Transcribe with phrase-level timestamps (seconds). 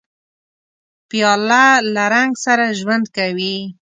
[1.09, 3.57] پیاله له رنګ سره ژوند کوي.